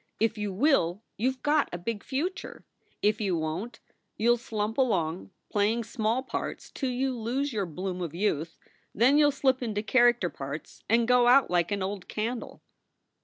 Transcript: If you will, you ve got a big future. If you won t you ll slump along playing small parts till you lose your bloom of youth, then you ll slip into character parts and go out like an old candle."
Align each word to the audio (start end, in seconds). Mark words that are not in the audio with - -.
If 0.19 0.35
you 0.35 0.51
will, 0.51 1.03
you 1.15 1.31
ve 1.33 1.37
got 1.43 1.69
a 1.71 1.77
big 1.77 2.03
future. 2.03 2.65
If 3.03 3.21
you 3.21 3.37
won 3.37 3.69
t 3.69 3.79
you 4.17 4.33
ll 4.33 4.37
slump 4.37 4.79
along 4.79 5.29
playing 5.51 5.83
small 5.83 6.23
parts 6.23 6.71
till 6.71 6.89
you 6.89 7.15
lose 7.15 7.53
your 7.53 7.67
bloom 7.67 8.01
of 8.01 8.15
youth, 8.15 8.57
then 8.95 9.19
you 9.19 9.27
ll 9.27 9.31
slip 9.31 9.61
into 9.61 9.83
character 9.83 10.31
parts 10.31 10.81
and 10.89 11.07
go 11.07 11.27
out 11.27 11.51
like 11.51 11.71
an 11.71 11.83
old 11.83 12.07
candle." 12.07 12.63